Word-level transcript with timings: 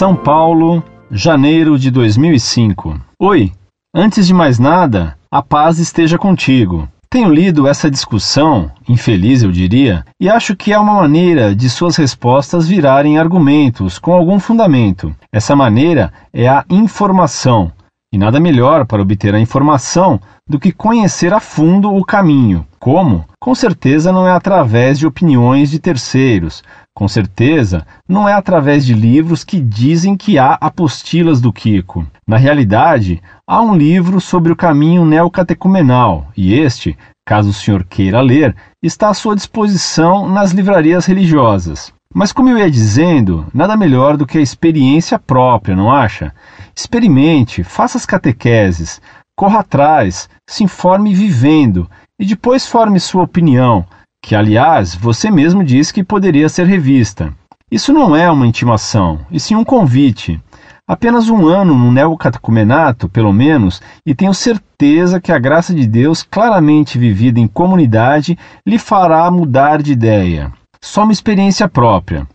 São 0.00 0.16
Paulo, 0.16 0.82
janeiro 1.10 1.78
de 1.78 1.90
2005. 1.90 2.98
Oi, 3.20 3.52
antes 3.94 4.26
de 4.26 4.32
mais 4.32 4.58
nada, 4.58 5.14
a 5.30 5.42
paz 5.42 5.78
esteja 5.78 6.16
contigo. 6.16 6.88
Tenho 7.10 7.30
lido 7.30 7.68
essa 7.68 7.90
discussão, 7.90 8.70
infeliz 8.88 9.42
eu 9.42 9.52
diria, 9.52 10.02
e 10.18 10.26
acho 10.26 10.56
que 10.56 10.72
é 10.72 10.78
uma 10.78 10.94
maneira 10.94 11.54
de 11.54 11.68
suas 11.68 11.96
respostas 11.96 12.66
virarem 12.66 13.18
argumentos 13.18 13.98
com 13.98 14.14
algum 14.14 14.40
fundamento. 14.40 15.14
Essa 15.30 15.54
maneira 15.54 16.10
é 16.32 16.48
a 16.48 16.64
informação, 16.70 17.70
e 18.10 18.16
nada 18.16 18.40
melhor 18.40 18.86
para 18.86 19.02
obter 19.02 19.34
a 19.34 19.38
informação 19.38 20.18
do 20.48 20.58
que 20.58 20.72
conhecer 20.72 21.34
a 21.34 21.40
fundo 21.40 21.94
o 21.94 22.02
caminho. 22.02 22.66
Como? 22.78 23.26
Com 23.42 23.54
certeza 23.54 24.12
não 24.12 24.28
é 24.28 24.32
através 24.32 24.98
de 24.98 25.06
opiniões 25.06 25.70
de 25.70 25.78
terceiros, 25.78 26.62
com 26.94 27.08
certeza, 27.08 27.86
não 28.06 28.28
é 28.28 28.34
através 28.34 28.84
de 28.84 28.92
livros 28.92 29.44
que 29.44 29.58
dizem 29.58 30.14
que 30.14 30.38
há 30.38 30.58
apostilas 30.60 31.40
do 31.40 31.50
Kiko. 31.50 32.06
Na 32.28 32.36
realidade, 32.36 33.22
há 33.48 33.62
um 33.62 33.74
livro 33.74 34.20
sobre 34.20 34.52
o 34.52 34.56
caminho 34.56 35.06
neocatecumenal, 35.06 36.28
e 36.36 36.52
este, 36.52 36.98
caso 37.26 37.48
o 37.48 37.54
senhor 37.54 37.82
queira 37.84 38.20
ler, 38.20 38.54
está 38.82 39.08
à 39.08 39.14
sua 39.14 39.34
disposição 39.34 40.28
nas 40.28 40.50
livrarias 40.50 41.06
religiosas. 41.06 41.90
Mas, 42.14 42.32
como 42.32 42.50
eu 42.50 42.58
ia 42.58 42.70
dizendo, 42.70 43.46
nada 43.54 43.74
melhor 43.74 44.18
do 44.18 44.26
que 44.26 44.36
a 44.36 44.42
experiência 44.42 45.18
própria, 45.18 45.74
não 45.74 45.90
acha? 45.90 46.34
Experimente, 46.76 47.64
faça 47.64 47.96
as 47.96 48.04
catequeses, 48.04 49.00
corra 49.34 49.60
atrás, 49.60 50.28
se 50.46 50.62
informe 50.62 51.14
vivendo 51.14 51.88
e 52.20 52.26
depois 52.26 52.66
forme 52.66 53.00
sua 53.00 53.22
opinião 53.22 53.86
que, 54.22 54.36
aliás, 54.36 54.94
você 54.94 55.30
mesmo 55.30 55.64
disse 55.64 55.94
que 55.94 56.04
poderia 56.04 56.48
ser 56.48 56.66
revista. 56.66 57.32
Isso 57.70 57.92
não 57.92 58.14
é 58.14 58.30
uma 58.30 58.46
intimação, 58.46 59.20
e 59.30 59.40
sim 59.40 59.56
um 59.56 59.64
convite. 59.64 60.38
Apenas 60.86 61.30
um 61.30 61.46
ano 61.46 61.74
no 61.74 61.90
neocatecumenato, 61.90 63.08
pelo 63.08 63.32
menos, 63.32 63.80
e 64.04 64.14
tenho 64.14 64.34
certeza 64.34 65.20
que 65.20 65.32
a 65.32 65.38
graça 65.38 65.72
de 65.72 65.86
Deus, 65.86 66.22
claramente 66.22 66.98
vivida 66.98 67.40
em 67.40 67.46
comunidade, 67.46 68.36
lhe 68.66 68.78
fará 68.78 69.30
mudar 69.30 69.80
de 69.80 69.92
ideia. 69.92 70.52
Só 70.82 71.04
uma 71.04 71.12
experiência 71.12 71.68
própria. 71.68 72.26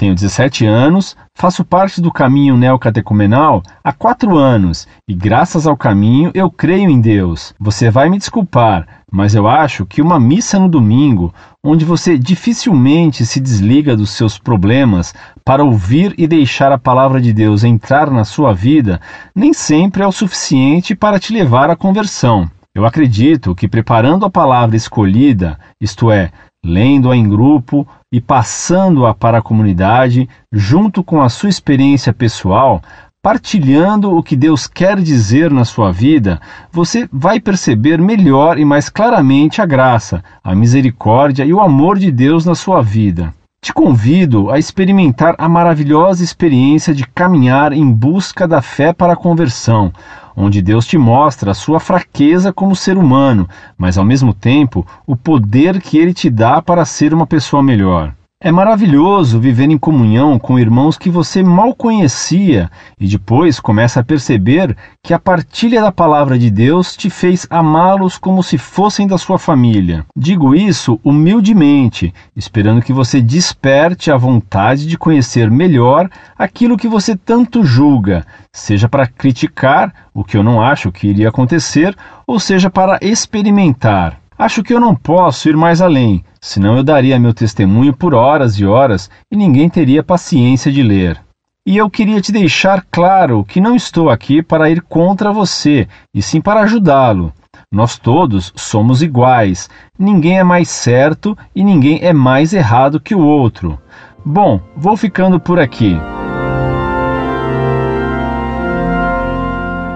Tenho 0.00 0.14
17 0.14 0.64
anos, 0.64 1.16
faço 1.34 1.64
parte 1.64 2.00
do 2.00 2.12
caminho 2.12 2.56
neocatecumenal 2.56 3.60
há 3.82 3.92
quatro 3.92 4.38
anos 4.38 4.86
e, 5.08 5.12
graças 5.12 5.66
ao 5.66 5.76
caminho, 5.76 6.30
eu 6.34 6.48
creio 6.48 6.88
em 6.88 7.00
Deus. 7.00 7.52
Você 7.58 7.90
vai 7.90 8.08
me 8.08 8.16
desculpar, 8.16 8.86
mas 9.10 9.34
eu 9.34 9.48
acho 9.48 9.84
que 9.84 10.00
uma 10.00 10.20
missa 10.20 10.56
no 10.56 10.68
domingo, 10.68 11.34
onde 11.64 11.84
você 11.84 12.16
dificilmente 12.16 13.26
se 13.26 13.40
desliga 13.40 13.96
dos 13.96 14.10
seus 14.10 14.38
problemas 14.38 15.12
para 15.44 15.64
ouvir 15.64 16.14
e 16.16 16.28
deixar 16.28 16.70
a 16.70 16.78
palavra 16.78 17.20
de 17.20 17.32
Deus 17.32 17.64
entrar 17.64 18.08
na 18.08 18.24
sua 18.24 18.52
vida, 18.52 19.00
nem 19.34 19.52
sempre 19.52 20.04
é 20.04 20.06
o 20.06 20.12
suficiente 20.12 20.94
para 20.94 21.18
te 21.18 21.32
levar 21.32 21.70
à 21.70 21.74
conversão. 21.74 22.48
Eu 22.72 22.86
acredito 22.86 23.56
que 23.56 23.66
preparando 23.66 24.24
a 24.24 24.30
palavra 24.30 24.76
escolhida, 24.76 25.58
isto 25.80 26.12
é, 26.12 26.30
lendo-a 26.68 27.16
em 27.16 27.26
grupo 27.26 27.88
e 28.12 28.20
passando-a 28.20 29.14
para 29.14 29.38
a 29.38 29.42
comunidade, 29.42 30.28
junto 30.52 31.02
com 31.02 31.22
a 31.22 31.30
sua 31.30 31.48
experiência 31.48 32.12
pessoal, 32.12 32.82
partilhando 33.22 34.14
o 34.14 34.22
que 34.22 34.36
Deus 34.36 34.66
quer 34.66 35.00
dizer 35.00 35.50
na 35.50 35.64
sua 35.64 35.90
vida, 35.90 36.38
você 36.70 37.08
vai 37.10 37.40
perceber 37.40 37.98
melhor 37.98 38.58
e 38.58 38.64
mais 38.66 38.90
claramente 38.90 39.62
a 39.62 39.66
graça, 39.66 40.22
a 40.44 40.54
misericórdia 40.54 41.44
e 41.44 41.54
o 41.54 41.60
amor 41.60 41.98
de 41.98 42.12
Deus 42.12 42.44
na 42.44 42.54
sua 42.54 42.82
vida. 42.82 43.32
Te 43.60 43.72
convido 43.72 44.50
a 44.50 44.58
experimentar 44.58 45.34
a 45.36 45.48
maravilhosa 45.48 46.22
experiência 46.22 46.94
de 46.94 47.04
caminhar 47.04 47.72
em 47.72 47.90
busca 47.92 48.46
da 48.46 48.62
fé 48.62 48.92
para 48.92 49.14
a 49.14 49.16
conversão, 49.16 49.92
onde 50.36 50.62
Deus 50.62 50.86
te 50.86 50.96
mostra 50.96 51.50
a 51.50 51.54
sua 51.54 51.80
fraqueza 51.80 52.52
como 52.52 52.76
ser 52.76 52.96
humano, 52.96 53.48
mas 53.76 53.98
ao 53.98 54.04
mesmo 54.04 54.32
tempo 54.32 54.86
o 55.04 55.16
poder 55.16 55.80
que 55.82 55.98
ele 55.98 56.14
te 56.14 56.30
dá 56.30 56.62
para 56.62 56.84
ser 56.84 57.12
uma 57.12 57.26
pessoa 57.26 57.60
melhor. 57.60 58.14
É 58.40 58.52
maravilhoso 58.52 59.40
viver 59.40 59.68
em 59.68 59.76
comunhão 59.76 60.38
com 60.38 60.60
irmãos 60.60 60.96
que 60.96 61.10
você 61.10 61.42
mal 61.42 61.74
conhecia 61.74 62.70
e 62.96 63.08
depois 63.08 63.58
começa 63.58 63.98
a 63.98 64.04
perceber 64.04 64.76
que 65.02 65.12
a 65.12 65.18
partilha 65.18 65.82
da 65.82 65.90
palavra 65.90 66.38
de 66.38 66.48
Deus 66.48 66.94
te 66.94 67.10
fez 67.10 67.48
amá-los 67.50 68.16
como 68.16 68.40
se 68.40 68.56
fossem 68.56 69.08
da 69.08 69.18
sua 69.18 69.40
família. 69.40 70.06
Digo 70.16 70.54
isso 70.54 71.00
humildemente, 71.02 72.14
esperando 72.36 72.80
que 72.80 72.92
você 72.92 73.20
desperte 73.20 74.08
a 74.08 74.16
vontade 74.16 74.86
de 74.86 74.96
conhecer 74.96 75.50
melhor 75.50 76.08
aquilo 76.38 76.76
que 76.76 76.86
você 76.86 77.16
tanto 77.16 77.64
julga, 77.64 78.24
seja 78.52 78.88
para 78.88 79.08
criticar, 79.08 79.92
o 80.14 80.22
que 80.22 80.36
eu 80.36 80.44
não 80.44 80.62
acho 80.62 80.92
que 80.92 81.08
iria 81.08 81.28
acontecer, 81.28 81.92
ou 82.24 82.38
seja 82.38 82.70
para 82.70 83.00
experimentar. 83.02 84.27
Acho 84.38 84.62
que 84.62 84.72
eu 84.72 84.78
não 84.78 84.94
posso 84.94 85.48
ir 85.48 85.56
mais 85.56 85.82
além, 85.82 86.24
senão 86.40 86.76
eu 86.76 86.84
daria 86.84 87.18
meu 87.18 87.34
testemunho 87.34 87.92
por 87.92 88.14
horas 88.14 88.54
e 88.54 88.64
horas 88.64 89.10
e 89.28 89.36
ninguém 89.36 89.68
teria 89.68 90.00
paciência 90.00 90.70
de 90.70 90.80
ler. 90.80 91.20
E 91.66 91.76
eu 91.76 91.90
queria 91.90 92.20
te 92.20 92.30
deixar 92.30 92.84
claro 92.88 93.44
que 93.44 93.60
não 93.60 93.74
estou 93.74 94.08
aqui 94.08 94.40
para 94.40 94.70
ir 94.70 94.80
contra 94.80 95.32
você, 95.32 95.88
e 96.14 96.22
sim 96.22 96.40
para 96.40 96.60
ajudá-lo. 96.60 97.32
Nós 97.70 97.98
todos 97.98 98.52
somos 98.54 99.02
iguais, 99.02 99.68
ninguém 99.98 100.38
é 100.38 100.44
mais 100.44 100.68
certo 100.68 101.36
e 101.52 101.64
ninguém 101.64 101.98
é 102.00 102.12
mais 102.12 102.52
errado 102.52 103.00
que 103.00 103.16
o 103.16 103.20
outro. 103.20 103.76
Bom, 104.24 104.60
vou 104.76 104.96
ficando 104.96 105.40
por 105.40 105.58
aqui. 105.58 105.98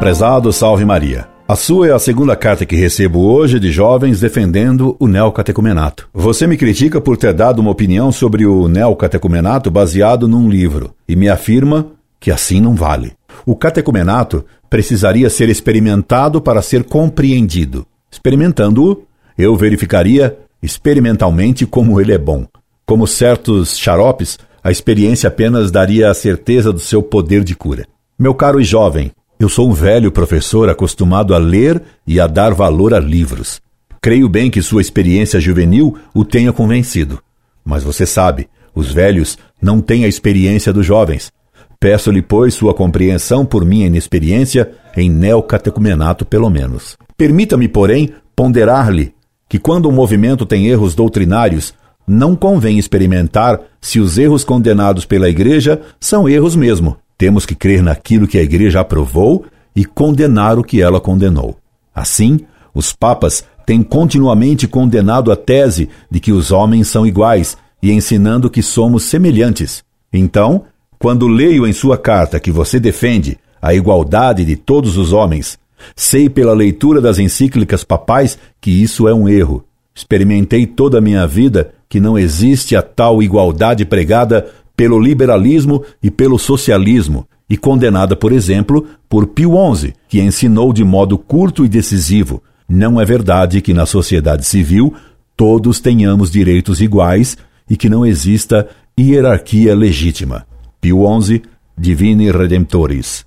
Prezado 0.00 0.52
Salve 0.52 0.84
Maria. 0.84 1.31
A 1.52 1.54
sua 1.54 1.88
é 1.88 1.92
a 1.92 1.98
segunda 1.98 2.34
carta 2.34 2.64
que 2.64 2.74
recebo 2.74 3.30
hoje 3.30 3.60
de 3.60 3.70
jovens 3.70 4.18
defendendo 4.18 4.96
o 4.98 5.06
neocatecumenato. 5.06 6.08
Você 6.14 6.46
me 6.46 6.56
critica 6.56 6.98
por 6.98 7.18
ter 7.18 7.34
dado 7.34 7.58
uma 7.58 7.70
opinião 7.70 8.10
sobre 8.10 8.46
o 8.46 8.68
neocatecumenato 8.68 9.70
baseado 9.70 10.26
num 10.26 10.48
livro 10.48 10.94
e 11.06 11.14
me 11.14 11.28
afirma 11.28 11.88
que 12.18 12.30
assim 12.30 12.58
não 12.58 12.74
vale. 12.74 13.12
O 13.44 13.54
catecumenato 13.54 14.46
precisaria 14.70 15.28
ser 15.28 15.50
experimentado 15.50 16.40
para 16.40 16.62
ser 16.62 16.84
compreendido. 16.84 17.86
Experimentando-o, 18.10 19.02
eu 19.36 19.54
verificaria 19.54 20.38
experimentalmente 20.62 21.66
como 21.66 22.00
ele 22.00 22.14
é 22.14 22.18
bom. 22.18 22.46
Como 22.86 23.06
certos 23.06 23.76
xaropes, 23.76 24.38
a 24.64 24.70
experiência 24.70 25.28
apenas 25.28 25.70
daria 25.70 26.08
a 26.08 26.14
certeza 26.14 26.72
do 26.72 26.80
seu 26.80 27.02
poder 27.02 27.44
de 27.44 27.54
cura. 27.54 27.86
Meu 28.18 28.34
caro 28.34 28.58
e 28.58 28.64
jovem, 28.64 29.12
eu 29.42 29.48
sou 29.48 29.68
um 29.68 29.72
velho 29.72 30.12
professor 30.12 30.68
acostumado 30.68 31.34
a 31.34 31.38
ler 31.38 31.82
e 32.06 32.20
a 32.20 32.28
dar 32.28 32.54
valor 32.54 32.94
a 32.94 33.00
livros. 33.00 33.60
Creio 34.00 34.28
bem 34.28 34.48
que 34.48 34.62
sua 34.62 34.80
experiência 34.80 35.40
juvenil 35.40 35.96
o 36.14 36.24
tenha 36.24 36.52
convencido. 36.52 37.20
Mas 37.64 37.82
você 37.82 38.06
sabe, 38.06 38.48
os 38.72 38.92
velhos 38.92 39.36
não 39.60 39.80
têm 39.80 40.04
a 40.04 40.08
experiência 40.08 40.72
dos 40.72 40.86
jovens. 40.86 41.32
Peço-lhe, 41.80 42.22
pois, 42.22 42.54
sua 42.54 42.72
compreensão 42.72 43.44
por 43.44 43.64
minha 43.64 43.86
inexperiência 43.86 44.70
em 44.96 45.10
neocatecumenato, 45.10 46.24
pelo 46.24 46.48
menos. 46.48 46.96
Permita-me, 47.16 47.66
porém, 47.66 48.10
ponderar-lhe 48.36 49.12
que 49.48 49.58
quando 49.58 49.86
o 49.86 49.92
movimento 49.92 50.46
tem 50.46 50.68
erros 50.68 50.94
doutrinários, 50.94 51.74
não 52.06 52.36
convém 52.36 52.78
experimentar 52.78 53.60
se 53.80 53.98
os 53.98 54.18
erros 54.18 54.44
condenados 54.44 55.04
pela 55.04 55.28
Igreja 55.28 55.80
são 55.98 56.28
erros 56.28 56.54
mesmo, 56.54 56.96
temos 57.22 57.46
que 57.46 57.54
crer 57.54 57.84
naquilo 57.84 58.26
que 58.26 58.36
a 58.36 58.42
Igreja 58.42 58.80
aprovou 58.80 59.44
e 59.76 59.84
condenar 59.84 60.58
o 60.58 60.64
que 60.64 60.82
ela 60.82 61.00
condenou. 61.00 61.56
Assim, 61.94 62.40
os 62.74 62.92
papas 62.92 63.44
têm 63.64 63.80
continuamente 63.80 64.66
condenado 64.66 65.30
a 65.30 65.36
tese 65.36 65.88
de 66.10 66.18
que 66.18 66.32
os 66.32 66.50
homens 66.50 66.88
são 66.88 67.06
iguais 67.06 67.56
e 67.80 67.92
ensinando 67.92 68.50
que 68.50 68.60
somos 68.60 69.04
semelhantes. 69.04 69.84
Então, 70.12 70.64
quando 70.98 71.28
leio 71.28 71.64
em 71.64 71.72
sua 71.72 71.96
carta 71.96 72.40
que 72.40 72.50
você 72.50 72.80
defende 72.80 73.38
a 73.62 73.72
igualdade 73.72 74.44
de 74.44 74.56
todos 74.56 74.98
os 74.98 75.12
homens, 75.12 75.56
sei 75.94 76.28
pela 76.28 76.52
leitura 76.52 77.00
das 77.00 77.20
encíclicas 77.20 77.84
papais 77.84 78.36
que 78.60 78.82
isso 78.82 79.06
é 79.06 79.14
um 79.14 79.28
erro. 79.28 79.64
Experimentei 79.94 80.66
toda 80.66 80.98
a 80.98 81.00
minha 81.00 81.24
vida 81.24 81.72
que 81.88 82.00
não 82.00 82.18
existe 82.18 82.74
a 82.74 82.82
tal 82.82 83.22
igualdade 83.22 83.84
pregada 83.84 84.50
pelo 84.76 84.98
liberalismo 84.98 85.84
e 86.02 86.10
pelo 86.10 86.38
socialismo, 86.38 87.26
e 87.48 87.56
condenada, 87.56 88.16
por 88.16 88.32
exemplo, 88.32 88.86
por 89.08 89.26
Pio 89.26 89.52
XI, 89.74 89.92
que 90.08 90.20
ensinou 90.20 90.72
de 90.72 90.82
modo 90.82 91.18
curto 91.18 91.64
e 91.64 91.68
decisivo: 91.68 92.42
não 92.68 93.00
é 93.00 93.04
verdade 93.04 93.60
que 93.60 93.74
na 93.74 93.84
sociedade 93.84 94.46
civil 94.46 94.94
todos 95.36 95.80
tenhamos 95.80 96.30
direitos 96.30 96.80
iguais 96.80 97.36
e 97.68 97.76
que 97.76 97.90
não 97.90 98.06
exista 98.06 98.68
hierarquia 98.98 99.74
legítima. 99.74 100.46
Pio 100.80 101.04
XI, 101.20 101.42
Divini 101.76 102.30
Redemptoris. 102.30 103.26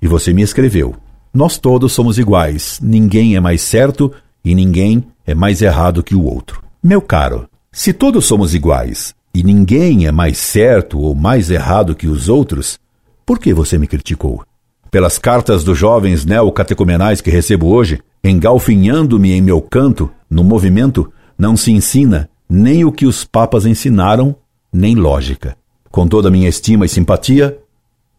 E 0.00 0.06
você 0.06 0.32
me 0.32 0.42
escreveu: 0.42 0.94
Nós 1.32 1.58
todos 1.58 1.92
somos 1.92 2.18
iguais, 2.18 2.78
ninguém 2.80 3.34
é 3.34 3.40
mais 3.40 3.62
certo 3.62 4.12
e 4.44 4.54
ninguém 4.54 5.04
é 5.26 5.34
mais 5.34 5.62
errado 5.62 6.02
que 6.02 6.14
o 6.14 6.22
outro. 6.22 6.62
Meu 6.82 7.00
caro, 7.00 7.48
se 7.72 7.92
todos 7.92 8.24
somos 8.24 8.54
iguais 8.54 9.14
e 9.34 9.42
ninguém 9.42 10.06
é 10.06 10.12
mais 10.12 10.38
certo 10.38 11.00
ou 11.00 11.14
mais 11.14 11.50
errado 11.50 11.94
que 11.94 12.06
os 12.06 12.28
outros, 12.28 12.78
Por 13.26 13.38
que 13.38 13.54
você 13.54 13.78
me 13.78 13.86
criticou? 13.86 14.44
Pelas 14.90 15.18
cartas 15.18 15.64
dos 15.64 15.78
jovens 15.78 16.26
neocatecumenais 16.26 17.22
que 17.22 17.30
recebo 17.30 17.68
hoje, 17.68 18.00
engalfinhando-me 18.22 19.32
em 19.32 19.40
meu 19.40 19.62
canto, 19.62 20.10
no 20.28 20.44
movimento, 20.44 21.10
não 21.38 21.56
se 21.56 21.72
ensina 21.72 22.28
nem 22.48 22.84
o 22.84 22.92
que 22.92 23.06
os 23.06 23.24
papas 23.24 23.64
ensinaram, 23.64 24.36
nem 24.72 24.94
lógica. 24.94 25.56
Com 25.90 26.06
toda 26.06 26.28
a 26.28 26.30
minha 26.30 26.48
estima 26.48 26.84
e 26.84 26.88
simpatia, 26.88 27.58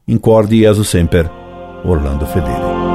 incorde 0.08 0.60
Jesus 0.60 0.90
Semper, 0.90 1.30
Orlando 1.86 2.26
Fedeli. 2.26 2.95